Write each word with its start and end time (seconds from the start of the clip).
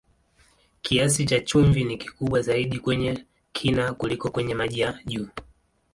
Kiasi 0.81 1.25
cha 1.25 1.39
chumvi 1.39 1.83
ni 1.83 1.97
kikubwa 1.97 2.41
zaidi 2.41 2.79
kwenye 2.79 3.25
kina 3.53 3.93
kuliko 3.93 4.31
kwenye 4.31 4.55
maji 4.55 4.79
ya 4.79 4.99
juu. 5.05 5.27